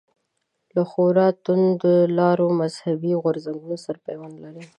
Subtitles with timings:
[0.75, 4.63] له خورا توندلارو مذهبي غورځنګونو سره پیوند لري.